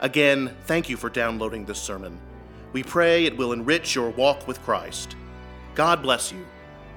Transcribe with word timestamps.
Again, 0.00 0.54
thank 0.66 0.90
you 0.90 0.96
for 0.98 1.08
downloading 1.08 1.64
this 1.64 1.80
sermon. 1.80 2.20
We 2.74 2.82
pray 2.82 3.24
it 3.24 3.38
will 3.38 3.54
enrich 3.54 3.94
your 3.94 4.10
walk 4.10 4.46
with 4.46 4.62
Christ. 4.62 5.16
God 5.74 6.02
bless 6.02 6.30
you, 6.30 6.44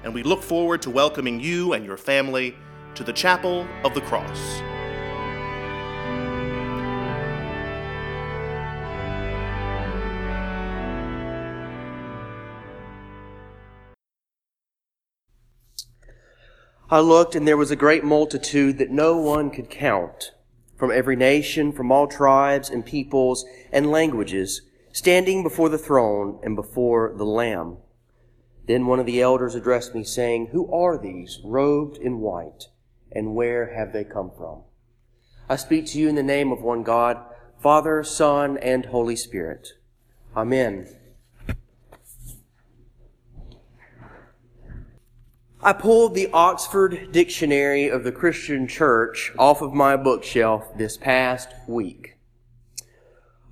and 0.04 0.12
we 0.12 0.22
look 0.22 0.42
forward 0.42 0.82
to 0.82 0.90
welcoming 0.90 1.40
you 1.40 1.72
and 1.72 1.84
your 1.84 1.96
family 1.96 2.54
to 2.94 3.02
the 3.02 3.12
Chapel 3.12 3.66
of 3.84 3.94
the 3.94 4.02
Cross. 4.02 4.60
I 16.90 17.00
looked, 17.00 17.34
and 17.34 17.48
there 17.48 17.56
was 17.56 17.70
a 17.70 17.76
great 17.76 18.04
multitude 18.04 18.76
that 18.76 18.90
no 18.90 19.16
one 19.16 19.50
could 19.50 19.70
count, 19.70 20.32
from 20.80 20.90
every 20.90 21.14
nation, 21.14 21.70
from 21.70 21.92
all 21.92 22.08
tribes 22.08 22.70
and 22.70 22.84
peoples 22.84 23.44
and 23.70 23.90
languages, 23.90 24.62
standing 24.92 25.42
before 25.42 25.68
the 25.68 25.78
throne 25.78 26.40
and 26.42 26.56
before 26.56 27.12
the 27.16 27.24
Lamb. 27.24 27.76
Then 28.66 28.86
one 28.86 28.98
of 28.98 29.06
the 29.06 29.20
elders 29.20 29.54
addressed 29.54 29.94
me, 29.94 30.02
saying, 30.02 30.48
Who 30.48 30.72
are 30.72 30.96
these, 30.96 31.40
robed 31.44 31.98
in 31.98 32.20
white, 32.20 32.68
and 33.12 33.34
where 33.34 33.74
have 33.74 33.92
they 33.92 34.04
come 34.04 34.32
from? 34.36 34.62
I 35.48 35.56
speak 35.56 35.86
to 35.86 35.98
you 35.98 36.08
in 36.08 36.14
the 36.14 36.22
name 36.22 36.50
of 36.50 36.62
one 36.62 36.82
God, 36.82 37.18
Father, 37.58 38.02
Son, 38.02 38.56
and 38.58 38.86
Holy 38.86 39.16
Spirit. 39.16 39.74
Amen. 40.34 40.88
I 45.62 45.74
pulled 45.74 46.14
the 46.14 46.30
Oxford 46.32 47.12
Dictionary 47.12 47.88
of 47.88 48.02
the 48.02 48.12
Christian 48.12 48.66
Church 48.66 49.30
off 49.38 49.60
of 49.60 49.74
my 49.74 49.94
bookshelf 49.94 50.66
this 50.78 50.96
past 50.96 51.50
week. 51.68 52.16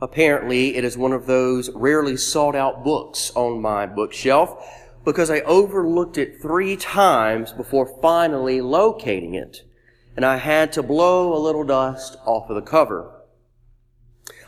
Apparently, 0.00 0.76
it 0.76 0.84
is 0.84 0.96
one 0.96 1.12
of 1.12 1.26
those 1.26 1.68
rarely 1.74 2.16
sought 2.16 2.56
out 2.56 2.82
books 2.82 3.30
on 3.34 3.60
my 3.60 3.84
bookshelf 3.84 4.58
because 5.04 5.30
I 5.30 5.40
overlooked 5.40 6.16
it 6.16 6.40
three 6.40 6.78
times 6.78 7.52
before 7.52 8.00
finally 8.00 8.62
locating 8.62 9.34
it, 9.34 9.64
and 10.16 10.24
I 10.24 10.38
had 10.38 10.72
to 10.72 10.82
blow 10.82 11.34
a 11.34 11.44
little 11.44 11.64
dust 11.64 12.16
off 12.24 12.48
of 12.48 12.56
the 12.56 12.62
cover. 12.62 13.20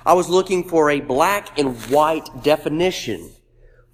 I 0.06 0.14
was 0.14 0.30
looking 0.30 0.66
for 0.66 0.88
a 0.88 1.00
black 1.00 1.58
and 1.58 1.76
white 1.90 2.42
definition 2.42 3.32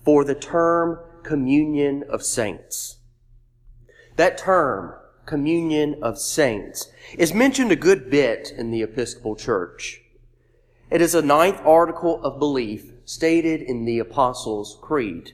for 0.05 0.23
the 0.23 0.37
term 0.37 1.01
communion 1.25 2.05
of 2.09 2.23
saints. 2.23 2.99
That 4.17 4.39
term, 4.39 4.95
communion 5.27 6.03
of 6.03 6.19
saints, 6.19 6.91
is 7.19 7.35
mentioned 7.35 7.71
a 7.71 7.77
good 7.77 8.11
bit 8.11 8.51
in 8.57 8.71
the 8.71 8.83
Episcopal 8.83 9.37
Church. 9.37 10.01
It 10.91 11.03
is 11.03 11.15
a 11.15 11.23
ninth 11.23 11.61
article 11.65 12.23
of 12.25 12.39
belief 12.39 12.93
stated 13.05 13.61
in 13.61 13.85
the 13.85 13.99
Apostles' 13.99 14.79
Creed. 14.81 15.33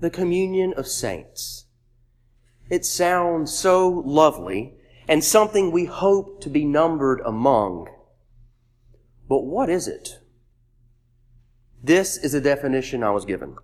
The 0.00 0.10
communion 0.10 0.74
of 0.76 0.88
saints. 0.88 1.66
It 2.68 2.84
sounds 2.84 3.56
so 3.56 3.88
lovely 3.88 4.74
and 5.06 5.22
something 5.22 5.70
we 5.70 5.84
hope 5.84 6.40
to 6.40 6.50
be 6.50 6.64
numbered 6.64 7.20
among. 7.24 7.88
But 9.28 9.44
what 9.44 9.70
is 9.70 9.86
it? 9.86 10.18
This 11.82 12.16
is 12.16 12.34
a 12.34 12.40
definition 12.40 13.04
I 13.04 13.10
was 13.10 13.24
given. 13.24 13.56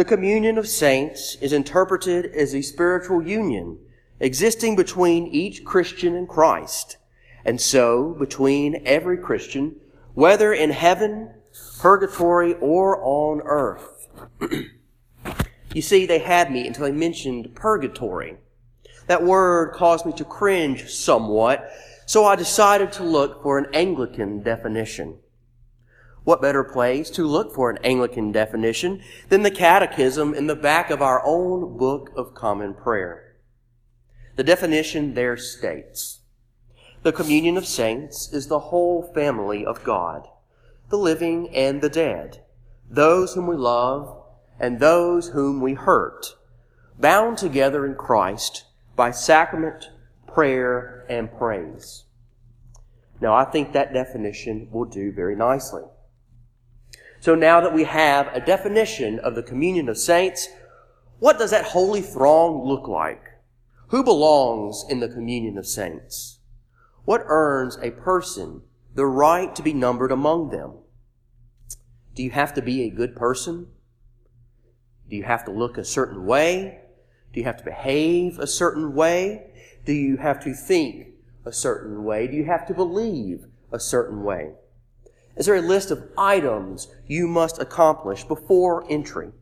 The 0.00 0.06
communion 0.06 0.56
of 0.56 0.66
saints 0.66 1.36
is 1.42 1.52
interpreted 1.52 2.24
as 2.34 2.54
a 2.54 2.62
spiritual 2.62 3.20
union 3.20 3.80
existing 4.18 4.74
between 4.74 5.26
each 5.26 5.62
Christian 5.62 6.16
and 6.16 6.26
Christ, 6.26 6.96
and 7.44 7.60
so 7.60 8.16
between 8.18 8.80
every 8.86 9.18
Christian, 9.18 9.76
whether 10.14 10.54
in 10.54 10.70
heaven, 10.70 11.34
purgatory, 11.80 12.54
or 12.54 12.98
on 13.04 13.42
earth. 13.44 14.08
you 15.74 15.82
see, 15.82 16.06
they 16.06 16.20
had 16.20 16.50
me 16.50 16.66
until 16.66 16.86
they 16.86 16.92
mentioned 16.92 17.54
purgatory. 17.54 18.38
That 19.06 19.22
word 19.22 19.74
caused 19.74 20.06
me 20.06 20.14
to 20.14 20.24
cringe 20.24 20.88
somewhat, 20.88 21.70
so 22.06 22.24
I 22.24 22.36
decided 22.36 22.90
to 22.92 23.02
look 23.02 23.42
for 23.42 23.58
an 23.58 23.66
Anglican 23.74 24.42
definition. 24.42 25.18
What 26.24 26.42
better 26.42 26.62
place 26.62 27.08
to 27.10 27.26
look 27.26 27.54
for 27.54 27.70
an 27.70 27.78
Anglican 27.82 28.30
definition 28.30 29.02
than 29.30 29.42
the 29.42 29.50
Catechism 29.50 30.34
in 30.34 30.46
the 30.46 30.56
back 30.56 30.90
of 30.90 31.00
our 31.00 31.22
own 31.24 31.78
Book 31.78 32.10
of 32.14 32.34
Common 32.34 32.74
Prayer? 32.74 33.36
The 34.36 34.44
definition 34.44 35.14
there 35.14 35.36
states, 35.36 36.20
the 37.02 37.12
communion 37.12 37.56
of 37.56 37.66
saints 37.66 38.30
is 38.32 38.48
the 38.48 38.58
whole 38.58 39.10
family 39.14 39.64
of 39.64 39.82
God, 39.82 40.28
the 40.90 40.98
living 40.98 41.48
and 41.54 41.80
the 41.80 41.88
dead, 41.88 42.44
those 42.90 43.32
whom 43.32 43.46
we 43.46 43.56
love 43.56 44.22
and 44.58 44.78
those 44.78 45.28
whom 45.28 45.62
we 45.62 45.72
hurt, 45.72 46.36
bound 46.98 47.38
together 47.38 47.86
in 47.86 47.94
Christ 47.94 48.64
by 48.94 49.10
sacrament, 49.10 49.88
prayer, 50.26 51.06
and 51.08 51.32
praise. 51.32 52.04
Now, 53.22 53.34
I 53.34 53.44
think 53.46 53.72
that 53.72 53.94
definition 53.94 54.68
will 54.70 54.84
do 54.84 55.12
very 55.12 55.34
nicely. 55.34 55.84
So 57.20 57.34
now 57.34 57.60
that 57.60 57.74
we 57.74 57.84
have 57.84 58.28
a 58.34 58.40
definition 58.40 59.18
of 59.18 59.34
the 59.34 59.42
communion 59.42 59.90
of 59.90 59.98
saints, 59.98 60.48
what 61.18 61.38
does 61.38 61.50
that 61.50 61.66
holy 61.66 62.00
throng 62.00 62.66
look 62.66 62.88
like? 62.88 63.22
Who 63.88 64.02
belongs 64.02 64.84
in 64.88 65.00
the 65.00 65.08
communion 65.08 65.58
of 65.58 65.66
saints? 65.66 66.38
What 67.04 67.22
earns 67.26 67.76
a 67.82 67.90
person 67.90 68.62
the 68.94 69.04
right 69.04 69.54
to 69.54 69.62
be 69.62 69.74
numbered 69.74 70.12
among 70.12 70.48
them? 70.48 70.78
Do 72.14 72.22
you 72.22 72.30
have 72.30 72.54
to 72.54 72.62
be 72.62 72.84
a 72.84 72.90
good 72.90 73.14
person? 73.14 73.66
Do 75.08 75.16
you 75.16 75.24
have 75.24 75.44
to 75.44 75.50
look 75.50 75.76
a 75.76 75.84
certain 75.84 76.24
way? 76.24 76.80
Do 77.32 77.40
you 77.40 77.44
have 77.44 77.58
to 77.58 77.64
behave 77.64 78.38
a 78.38 78.46
certain 78.46 78.94
way? 78.94 79.50
Do 79.84 79.92
you 79.92 80.16
have 80.16 80.42
to 80.44 80.54
think 80.54 81.08
a 81.44 81.52
certain 81.52 82.04
way? 82.04 82.26
Do 82.28 82.36
you 82.36 82.46
have 82.46 82.66
to 82.68 82.74
believe 82.74 83.46
a 83.70 83.78
certain 83.78 84.22
way? 84.24 84.52
Is 85.36 85.46
there 85.46 85.54
a 85.54 85.62
list 85.62 85.90
of 85.90 86.08
items 86.18 86.88
you 87.06 87.26
must 87.26 87.60
accomplish 87.60 88.24
before 88.24 88.84
entry? 88.90 89.32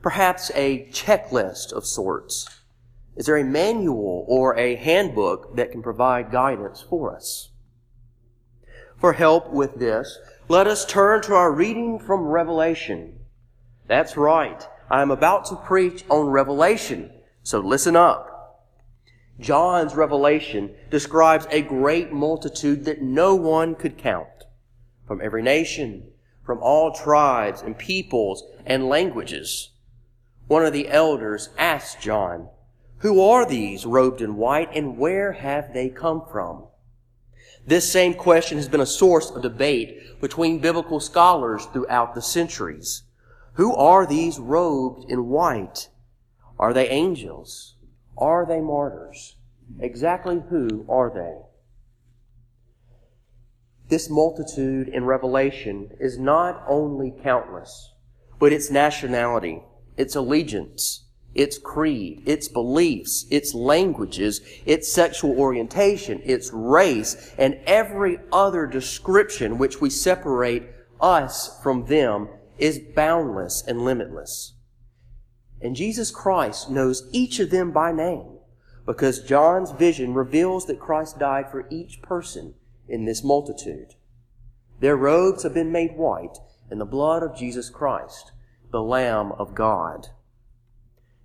Perhaps 0.00 0.52
a 0.54 0.88
checklist 0.90 1.72
of 1.72 1.84
sorts. 1.84 2.48
Is 3.16 3.26
there 3.26 3.36
a 3.36 3.44
manual 3.44 4.24
or 4.28 4.56
a 4.56 4.76
handbook 4.76 5.56
that 5.56 5.72
can 5.72 5.82
provide 5.82 6.30
guidance 6.30 6.80
for 6.80 7.14
us? 7.14 7.50
For 8.98 9.14
help 9.14 9.50
with 9.50 9.78
this, 9.78 10.18
let 10.48 10.66
us 10.66 10.86
turn 10.86 11.22
to 11.22 11.34
our 11.34 11.50
reading 11.50 11.98
from 11.98 12.26
Revelation. 12.26 13.18
That's 13.88 14.16
right. 14.16 14.66
I 14.88 15.02
am 15.02 15.10
about 15.10 15.46
to 15.46 15.56
preach 15.56 16.04
on 16.08 16.28
Revelation, 16.28 17.10
so 17.42 17.58
listen 17.58 17.96
up. 17.96 18.64
John's 19.40 19.94
Revelation 19.94 20.74
describes 20.88 21.46
a 21.50 21.62
great 21.62 22.12
multitude 22.12 22.84
that 22.84 23.02
no 23.02 23.34
one 23.34 23.74
could 23.74 23.98
count 23.98 24.28
from 25.06 25.20
every 25.22 25.42
nation, 25.42 26.08
from 26.44 26.58
all 26.60 26.92
tribes 26.92 27.62
and 27.62 27.76
peoples 27.76 28.44
and 28.64 28.88
languages. 28.88 29.70
One 30.46 30.64
of 30.64 30.72
the 30.72 30.88
elders 30.88 31.50
asked 31.58 32.00
John, 32.00 32.48
Who 32.98 33.20
are 33.20 33.44
these 33.44 33.84
robed 33.84 34.20
in 34.20 34.36
white 34.36 34.70
and 34.74 34.96
where 34.96 35.32
have 35.32 35.72
they 35.72 35.88
come 35.88 36.22
from? 36.30 36.66
This 37.66 37.90
same 37.90 38.14
question 38.14 38.58
has 38.58 38.68
been 38.68 38.80
a 38.80 38.86
source 38.86 39.30
of 39.30 39.42
debate 39.42 40.20
between 40.20 40.60
biblical 40.60 41.00
scholars 41.00 41.66
throughout 41.66 42.14
the 42.14 42.22
centuries. 42.22 43.02
Who 43.54 43.74
are 43.74 44.06
these 44.06 44.38
robed 44.38 45.10
in 45.10 45.28
white? 45.28 45.88
Are 46.58 46.72
they 46.72 46.88
angels? 46.88 47.74
Are 48.16 48.46
they 48.46 48.60
martyrs? 48.60 49.36
Exactly 49.80 50.42
who 50.48 50.86
are 50.88 51.10
they? 51.10 51.45
This 53.88 54.10
multitude 54.10 54.88
in 54.88 55.04
Revelation 55.04 55.90
is 56.00 56.18
not 56.18 56.64
only 56.68 57.14
countless, 57.22 57.92
but 58.38 58.52
its 58.52 58.70
nationality, 58.70 59.62
its 59.96 60.16
allegiance, 60.16 61.04
its 61.36 61.58
creed, 61.58 62.22
its 62.26 62.48
beliefs, 62.48 63.26
its 63.30 63.54
languages, 63.54 64.40
its 64.64 64.90
sexual 64.90 65.38
orientation, 65.38 66.20
its 66.24 66.50
race, 66.52 67.32
and 67.38 67.60
every 67.66 68.18
other 68.32 68.66
description 68.66 69.58
which 69.58 69.80
we 69.80 69.90
separate 69.90 70.64
us 71.00 71.60
from 71.62 71.86
them 71.86 72.28
is 72.58 72.80
boundless 72.96 73.62
and 73.68 73.84
limitless. 73.84 74.54
And 75.60 75.76
Jesus 75.76 76.10
Christ 76.10 76.70
knows 76.70 77.08
each 77.12 77.38
of 77.38 77.50
them 77.50 77.70
by 77.70 77.92
name 77.92 78.38
because 78.84 79.22
John's 79.22 79.70
vision 79.72 80.14
reveals 80.14 80.66
that 80.66 80.80
Christ 80.80 81.18
died 81.18 81.50
for 81.50 81.68
each 81.70 82.02
person 82.02 82.54
in 82.88 83.04
this 83.04 83.22
multitude. 83.22 83.94
Their 84.80 84.96
robes 84.96 85.42
have 85.42 85.54
been 85.54 85.72
made 85.72 85.96
white 85.96 86.38
in 86.70 86.78
the 86.78 86.84
blood 86.84 87.22
of 87.22 87.36
Jesus 87.36 87.70
Christ, 87.70 88.32
the 88.70 88.82
Lamb 88.82 89.32
of 89.32 89.54
God. 89.54 90.08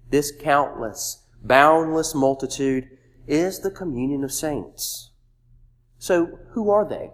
This 0.10 0.31
countless, 0.31 1.25
boundless 1.42 2.13
multitude 2.13 2.90
is 3.28 3.60
the 3.60 3.72
communion 3.72 4.24
of 4.24 4.31
saints. 4.31 5.12
So, 5.98 6.40
who 6.52 6.69
are 6.69 6.88
they? 6.88 7.12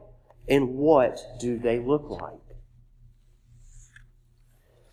And 0.48 0.76
what 0.76 1.20
do 1.40 1.60
they 1.60 1.80
look 1.80 2.10
like? 2.10 2.40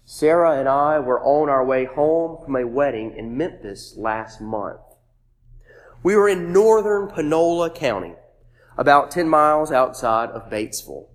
Sarah 0.04 0.58
and 0.58 0.68
I 0.68 0.98
were 0.98 1.22
on 1.22 1.48
our 1.48 1.64
way 1.64 1.86
home 1.86 2.44
from 2.44 2.56
a 2.56 2.66
wedding 2.66 3.14
in 3.16 3.36
Memphis 3.36 3.94
last 3.96 4.40
month. 4.40 4.80
We 6.02 6.14
were 6.14 6.28
in 6.28 6.52
northern 6.52 7.08
Panola 7.08 7.70
County, 7.70 8.14
about 8.76 9.10
10 9.10 9.28
miles 9.28 9.70
outside 9.70 10.30
of 10.30 10.50
Batesville. 10.50 11.06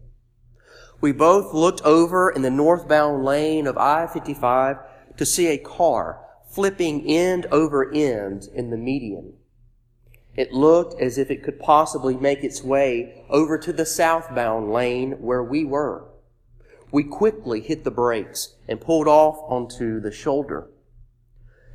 We 1.01 1.11
both 1.11 1.53
looked 1.53 1.81
over 1.81 2.29
in 2.29 2.41
the 2.41 2.49
northbound 2.49 3.23
lane 3.23 3.67
of 3.67 3.77
I-55 3.77 4.83
to 5.17 5.25
see 5.25 5.47
a 5.47 5.57
car 5.57 6.25
flipping 6.49 7.05
end 7.05 7.45
over 7.51 7.91
end 7.93 8.47
in 8.53 8.69
the 8.69 8.77
median. 8.77 9.33
It 10.35 10.51
looked 10.51 10.99
as 10.99 11.17
if 11.17 11.29
it 11.29 11.43
could 11.43 11.59
possibly 11.59 12.15
make 12.15 12.43
its 12.43 12.63
way 12.63 13.25
over 13.29 13.57
to 13.57 13.73
the 13.73 13.85
southbound 13.85 14.71
lane 14.71 15.13
where 15.21 15.43
we 15.43 15.63
were. 15.63 16.05
We 16.91 17.03
quickly 17.03 17.61
hit 17.61 17.83
the 17.83 17.91
brakes 17.91 18.55
and 18.67 18.81
pulled 18.81 19.07
off 19.07 19.37
onto 19.47 19.99
the 19.99 20.11
shoulder. 20.11 20.67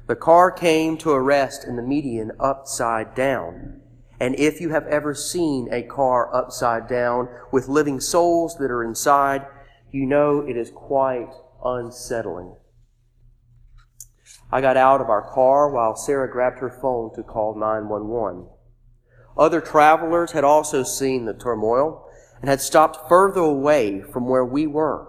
The 0.06 0.16
car 0.16 0.50
came 0.50 0.98
to 0.98 1.12
a 1.12 1.20
rest 1.20 1.64
in 1.64 1.76
the 1.76 1.82
median 1.82 2.32
upside 2.40 3.14
down. 3.14 3.80
And 4.24 4.34
if 4.36 4.58
you 4.58 4.70
have 4.70 4.86
ever 4.86 5.14
seen 5.14 5.68
a 5.70 5.82
car 5.82 6.34
upside 6.34 6.88
down 6.88 7.28
with 7.52 7.68
living 7.68 8.00
souls 8.00 8.56
that 8.56 8.70
are 8.70 8.82
inside, 8.82 9.44
you 9.90 10.06
know 10.06 10.40
it 10.40 10.56
is 10.56 10.70
quite 10.70 11.28
unsettling. 11.62 12.56
I 14.50 14.62
got 14.62 14.78
out 14.78 15.02
of 15.02 15.10
our 15.10 15.30
car 15.30 15.68
while 15.68 15.94
Sarah 15.94 16.32
grabbed 16.32 16.60
her 16.60 16.70
phone 16.70 17.14
to 17.16 17.22
call 17.22 17.54
911. 17.54 18.48
Other 19.36 19.60
travelers 19.60 20.32
had 20.32 20.42
also 20.42 20.84
seen 20.84 21.26
the 21.26 21.34
turmoil 21.34 22.08
and 22.40 22.48
had 22.48 22.62
stopped 22.62 23.06
further 23.10 23.42
away 23.42 24.00
from 24.00 24.26
where 24.26 24.46
we 24.46 24.66
were. 24.66 25.06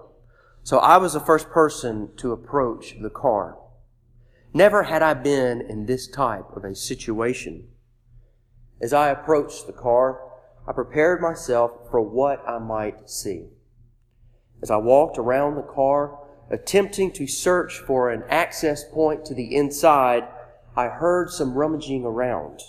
So 0.64 0.80
I 0.80 0.98
was 0.98 1.14
the 1.14 1.22
first 1.22 1.50
person 1.52 2.10
to 2.18 2.34
approach 2.34 2.98
the 3.02 3.10
car. 3.10 3.58
Never 4.54 4.84
had 4.84 5.02
I 5.02 5.14
been 5.14 5.62
in 5.62 5.86
this 5.86 6.06
type 6.06 6.48
of 6.54 6.66
a 6.66 6.76
situation. 6.76 7.70
As 8.86 8.94
I 8.94 9.10
approached 9.10 9.66
the 9.66 9.74
car, 9.74 10.22
I 10.68 10.72
prepared 10.72 11.20
myself 11.20 11.72
for 11.90 12.00
what 12.00 12.48
I 12.48 12.60
might 12.60 13.10
see. 13.10 13.48
As 14.62 14.70
I 14.70 14.78
walked 14.78 15.18
around 15.18 15.56
the 15.56 15.64
car, 15.64 16.20
attempting 16.52 17.12
to 17.14 17.26
search 17.26 17.80
for 17.80 18.12
an 18.12 18.22
access 18.30 18.84
point 18.88 19.26
to 19.26 19.34
the 19.34 19.56
inside, 19.56 20.28
I 20.76 20.90
heard 20.90 21.32
some 21.32 21.56
rummaging 21.56 22.06
around. 22.06 22.62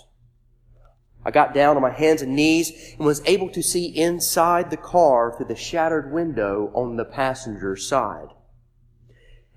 I 1.23 1.29
got 1.29 1.53
down 1.53 1.75
on 1.75 1.83
my 1.83 1.91
hands 1.91 2.23
and 2.23 2.35
knees 2.35 2.95
and 2.97 3.05
was 3.05 3.21
able 3.27 3.51
to 3.51 3.61
see 3.61 3.85
inside 3.85 4.71
the 4.71 4.75
car 4.75 5.35
through 5.37 5.49
the 5.49 5.55
shattered 5.55 6.11
window 6.11 6.71
on 6.73 6.97
the 6.97 7.05
passenger 7.05 7.75
side. 7.75 8.29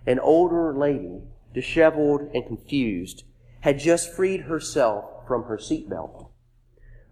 An 0.07 0.19
older 0.19 0.77
lady, 0.77 1.23
disheveled 1.55 2.29
and 2.35 2.45
confused, 2.45 3.25
had 3.61 3.79
just 3.79 4.13
freed 4.13 4.43
herself 4.43 5.27
from 5.27 5.45
her 5.45 5.57
seatbelt. 5.57 6.30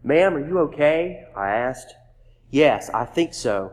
Ma'am, 0.03 0.37
are 0.37 0.47
you 0.47 0.59
okay? 0.61 1.25
I 1.37 1.49
asked. 1.51 1.95
Yes, 2.51 2.89
I 2.91 3.05
think 3.05 3.35
so. 3.35 3.73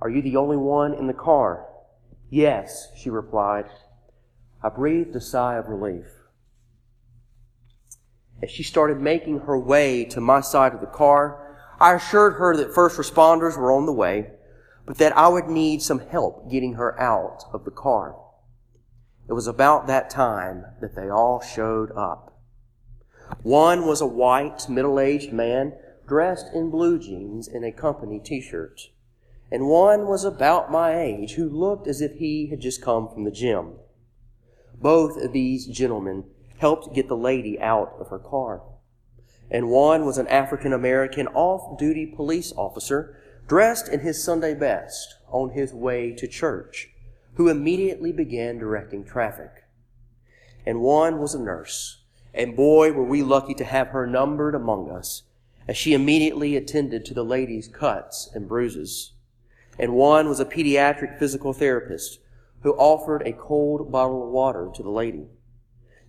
Are 0.00 0.10
you 0.10 0.22
the 0.22 0.36
only 0.36 0.56
one 0.56 0.94
in 0.94 1.06
the 1.06 1.14
car? 1.14 1.66
Yes, 2.30 2.88
she 2.96 3.10
replied. 3.10 3.66
I 4.62 4.68
breathed 4.68 5.16
a 5.16 5.20
sigh 5.20 5.56
of 5.56 5.68
relief. 5.68 6.06
As 8.42 8.50
she 8.50 8.62
started 8.62 9.00
making 9.00 9.40
her 9.40 9.58
way 9.58 10.04
to 10.04 10.20
my 10.20 10.40
side 10.40 10.74
of 10.74 10.80
the 10.80 10.86
car, 10.86 11.44
I 11.80 11.94
assured 11.94 12.34
her 12.34 12.56
that 12.56 12.74
first 12.74 12.96
responders 12.96 13.56
were 13.56 13.72
on 13.72 13.86
the 13.86 13.92
way, 13.92 14.30
but 14.86 14.98
that 14.98 15.16
I 15.16 15.28
would 15.28 15.48
need 15.48 15.82
some 15.82 16.00
help 16.00 16.50
getting 16.50 16.74
her 16.74 16.98
out 17.00 17.44
of 17.52 17.64
the 17.64 17.70
car. 17.70 18.16
It 19.28 19.32
was 19.32 19.46
about 19.46 19.86
that 19.86 20.10
time 20.10 20.64
that 20.80 20.94
they 20.94 21.08
all 21.08 21.40
showed 21.40 21.90
up. 21.92 22.37
One 23.42 23.86
was 23.86 24.00
a 24.00 24.06
white, 24.06 24.68
middle-aged 24.68 25.32
man 25.32 25.74
dressed 26.06 26.52
in 26.54 26.70
blue 26.70 26.98
jeans 26.98 27.48
and 27.48 27.64
a 27.64 27.72
company 27.72 28.18
t-shirt 28.18 28.88
and 29.50 29.68
one 29.68 30.06
was 30.06 30.24
about 30.24 30.70
my 30.70 30.98
age 30.98 31.32
who 31.32 31.48
looked 31.48 31.86
as 31.86 32.00
if 32.00 32.14
he 32.14 32.48
had 32.48 32.60
just 32.60 32.82
come 32.82 33.08
from 33.08 33.24
the 33.24 33.30
gym. 33.30 33.74
Both 34.74 35.16
of 35.22 35.32
these 35.32 35.66
gentlemen 35.66 36.24
helped 36.58 36.94
get 36.94 37.08
the 37.08 37.16
lady 37.16 37.58
out 37.58 37.96
of 37.98 38.08
her 38.08 38.18
car. 38.18 38.62
And 39.50 39.70
one 39.70 40.04
was 40.04 40.18
an 40.18 40.28
African 40.28 40.72
American 40.72 41.26
off 41.28 41.78
duty 41.78 42.04
police 42.04 42.52
officer 42.56 43.16
dressed 43.46 43.88
in 43.88 44.00
his 44.00 44.22
Sunday 44.22 44.54
best 44.54 45.14
on 45.28 45.50
his 45.50 45.72
way 45.72 46.12
to 46.12 46.26
church, 46.26 46.90
who 47.34 47.48
immediately 47.48 48.12
began 48.12 48.58
directing 48.58 49.04
traffic. 49.04 49.64
And 50.66 50.82
one 50.82 51.18
was 51.18 51.34
a 51.34 51.40
nurse, 51.40 52.04
and 52.34 52.56
boy, 52.56 52.92
were 52.92 53.04
we 53.04 53.22
lucky 53.22 53.54
to 53.54 53.64
have 53.64 53.88
her 53.88 54.06
numbered 54.06 54.54
among 54.54 54.90
us, 54.90 55.22
as 55.66 55.76
she 55.76 55.94
immediately 55.94 56.56
attended 56.56 57.04
to 57.04 57.14
the 57.14 57.24
lady's 57.24 57.68
cuts 57.68 58.30
and 58.34 58.48
bruises 58.48 59.12
and 59.78 59.94
one 59.94 60.28
was 60.28 60.40
a 60.40 60.44
pediatric 60.44 61.18
physical 61.18 61.52
therapist 61.52 62.18
who 62.62 62.72
offered 62.72 63.22
a 63.22 63.32
cold 63.32 63.92
bottle 63.92 64.24
of 64.24 64.30
water 64.30 64.68
to 64.74 64.82
the 64.82 64.90
lady. 64.90 65.26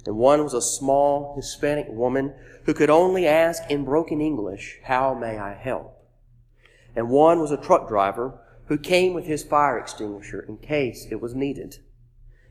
And 0.05 0.17
one 0.17 0.43
was 0.43 0.53
a 0.53 0.61
small 0.61 1.35
Hispanic 1.35 1.87
woman 1.89 2.33
who 2.63 2.73
could 2.73 2.89
only 2.89 3.27
ask 3.27 3.63
in 3.69 3.85
broken 3.85 4.21
English, 4.21 4.79
How 4.83 5.13
may 5.13 5.37
I 5.37 5.53
help? 5.53 6.03
And 6.95 7.09
one 7.09 7.39
was 7.39 7.51
a 7.51 7.57
truck 7.57 7.87
driver 7.87 8.39
who 8.65 8.77
came 8.77 9.13
with 9.13 9.25
his 9.25 9.43
fire 9.43 9.77
extinguisher 9.77 10.39
in 10.41 10.57
case 10.57 11.07
it 11.11 11.21
was 11.21 11.35
needed. 11.35 11.77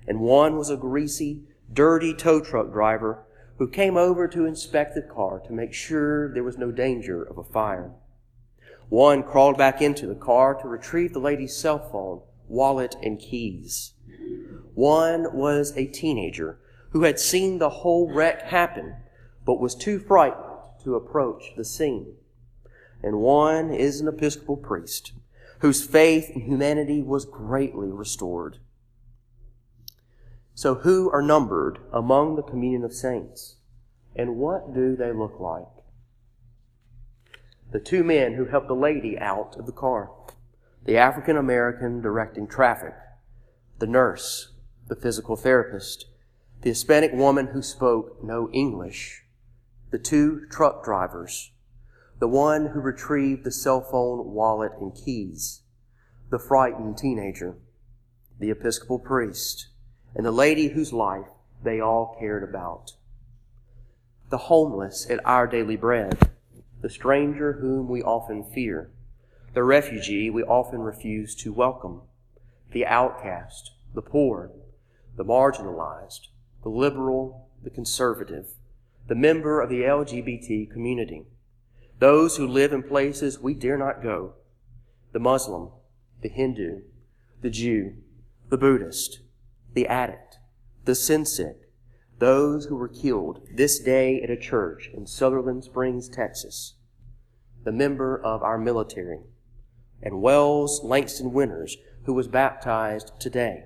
And 0.07 0.21
one 0.21 0.57
was 0.57 0.71
a 0.71 0.77
greasy, 0.77 1.43
dirty 1.73 2.15
tow 2.15 2.41
truck 2.41 2.73
driver 2.73 3.25
who 3.59 3.69
came 3.69 3.97
over 3.97 4.29
to 4.29 4.47
inspect 4.47 4.95
the 4.95 5.03
car 5.03 5.41
to 5.41 5.53
make 5.53 5.73
sure 5.73 6.33
there 6.33 6.45
was 6.45 6.57
no 6.57 6.71
danger 6.71 7.23
of 7.23 7.38
a 7.38 7.45
fire. 7.45 7.91
One 8.88 9.23
crawled 9.23 9.59
back 9.59 9.83
into 9.83 10.07
the 10.07 10.15
car 10.15 10.55
to 10.55 10.69
retrieve 10.69 11.12
the 11.12 11.19
lady's 11.19 11.57
cell 11.57 11.79
phone, 11.79 12.23
wallet, 12.49 12.97
and 13.03 13.19
keys. 13.19 13.93
One 14.75 15.35
was 15.35 15.77
a 15.77 15.87
teenager 15.87 16.61
who 16.91 17.03
had 17.03 17.19
seen 17.19 17.59
the 17.59 17.69
whole 17.69 18.12
wreck 18.12 18.43
happen, 18.43 18.97
but 19.45 19.61
was 19.61 19.75
too 19.75 19.99
frightened 19.99 20.45
to 20.85 20.95
approach 20.95 21.53
the 21.57 21.65
scene. 21.65 22.15
And 23.03 23.19
one 23.19 23.71
is 23.73 24.00
an 24.00 24.09
Episcopal 24.09 24.57
priest 24.57 25.12
whose 25.61 25.85
faith 25.85 26.31
in 26.31 26.43
humanity 26.43 27.03
was 27.03 27.25
greatly 27.25 27.88
restored. 27.88 28.59
So, 30.59 30.75
who 30.75 31.09
are 31.12 31.23
numbered 31.23 31.79
among 31.93 32.35
the 32.35 32.43
communion 32.43 32.83
of 32.83 32.93
saints? 32.93 33.59
And 34.17 34.38
what 34.38 34.75
do 34.75 34.97
they 34.97 35.12
look 35.12 35.38
like? 35.38 35.69
the 37.71 37.79
two 37.79 38.03
men 38.03 38.35
who 38.35 38.47
helped 38.47 38.67
the 38.67 38.75
lady 38.75 39.17
out 39.21 39.55
of 39.57 39.67
the 39.67 39.73
car, 39.73 40.11
the 40.85 40.97
African 40.97 41.37
American 41.37 42.00
directing 42.00 42.49
traffic, 42.49 42.95
the 43.79 43.87
nurse, 43.87 44.53
the 44.88 44.97
physical 44.97 45.37
therapist, 45.37 46.07
the 46.62 46.71
Hispanic 46.71 47.12
woman 47.12 47.49
who 47.53 47.62
spoke 47.62 48.25
no 48.25 48.50
English, 48.53 49.23
the 49.93 49.99
two 50.00 50.45
truck 50.50 50.83
drivers, 50.83 51.53
the 52.19 52.27
one 52.27 52.71
who 52.71 52.81
retrieved 52.81 53.45
the 53.45 53.53
cell 53.53 53.81
phone, 53.81 54.33
wallet, 54.33 54.73
and 54.81 54.93
keys, 54.93 55.61
the 56.31 56.38
frightened 56.41 56.99
teenager, 56.99 57.59
the 58.41 58.50
Episcopal 58.50 58.99
priest, 58.99 59.69
and 60.15 60.25
the 60.25 60.33
lady 60.33 60.69
whose 60.69 60.93
life 60.93 61.29
they 61.62 61.81
all 61.81 62.17
cared 62.19 62.43
about. 62.43 62.93
The 64.31 64.38
homeless 64.38 65.09
at 65.09 65.25
our 65.25 65.47
daily 65.47 65.77
bread 65.77 66.31
the 66.81 66.91
stranger 66.91 67.55
whom 67.55 67.88
we 67.88 68.03
often 68.03 68.45
fear, 68.45 68.91
the 69.55 69.65
refugee 69.65 70.31
we 70.31 70.43
often 70.45 70.81
refuse 70.81 71.35
to 71.35 71.53
welcome, 71.53 72.03
the 72.71 72.87
outcast, 72.87 73.73
the 73.95 74.03
poor, 74.03 74.53
the 75.17 75.25
marginalized, 75.25 76.29
the 76.62 76.69
liberal, 76.69 77.49
the 77.62 77.71
conservative, 77.71 78.53
the 79.09 79.15
member 79.15 79.61
of 79.61 79.69
the 79.69 79.81
LGBT 79.81 80.71
community, 80.71 81.25
those 81.99 82.37
who 82.37 82.47
live 82.47 82.73
in 82.73 82.83
places 82.83 83.41
we 83.41 83.55
dare 83.55 83.79
not 83.79 84.03
go, 84.03 84.35
the 85.12 85.19
Muslim, 85.19 85.71
the 86.23 86.29
Hindu, 86.29 86.83
the 87.41 87.50
Jew, 87.50 87.95
the 88.50 88.59
Buddhist, 88.59 89.21
the 89.75 89.87
addict, 89.87 90.39
the 90.85 90.95
sin 90.95 91.25
sick, 91.25 91.71
those 92.19 92.67
who 92.67 92.77
were 92.77 92.89
killed 92.89 93.47
this 93.55 93.79
day 93.79 94.21
at 94.23 94.31
a 94.31 94.37
church 94.37 94.91
in 94.93 95.07
Sutherland 95.07 95.65
Springs, 95.65 96.09
Texas, 96.09 96.75
the 97.65 97.73
member 97.73 98.21
of 98.21 98.43
our 98.43 98.59
military, 98.59 99.21
and 100.03 100.23
Wells 100.23 100.81
Langston 100.83 101.33
Winters, 101.33 101.77
who 102.05 102.15
was 102.15 102.29
baptized 102.29 103.13
today, 103.21 103.65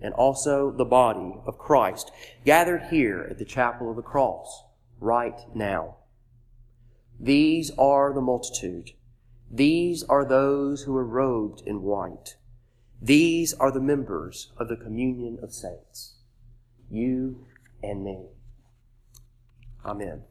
and 0.00 0.14
also 0.14 0.70
the 0.70 0.84
body 0.84 1.34
of 1.46 1.58
Christ 1.58 2.10
gathered 2.44 2.84
here 2.90 3.26
at 3.30 3.38
the 3.38 3.44
chapel 3.44 3.90
of 3.90 3.96
the 3.96 4.02
cross 4.02 4.64
right 4.98 5.38
now. 5.54 5.96
These 7.18 7.70
are 7.76 8.14
the 8.14 8.22
multitude. 8.22 8.92
These 9.50 10.04
are 10.04 10.24
those 10.24 10.82
who 10.84 10.96
are 10.96 11.04
robed 11.04 11.62
in 11.66 11.82
white. 11.82 12.36
These 13.02 13.54
are 13.54 13.72
the 13.72 13.80
members 13.80 14.52
of 14.58 14.68
the 14.68 14.76
communion 14.76 15.38
of 15.42 15.52
saints. 15.52 16.16
You 16.90 17.46
and 17.82 18.04
me. 18.04 18.26
Amen. 19.84 20.24